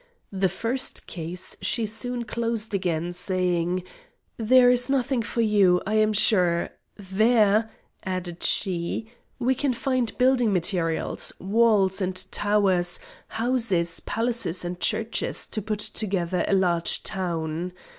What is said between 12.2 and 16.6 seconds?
towers, houses, palaces, and churches to put together a